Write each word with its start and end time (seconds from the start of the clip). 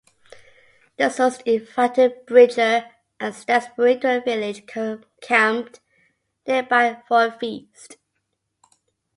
The 0.97 1.09
Sioux 1.11 1.43
invited 1.45 2.25
Bridger 2.25 2.87
and 3.19 3.35
Stansbury 3.35 3.93
to 3.97 4.01
their 4.01 4.21
village 4.23 4.63
camped 5.21 5.79
nearby 6.47 7.03
for 7.07 7.25
a 7.25 7.31
feast. 7.31 7.97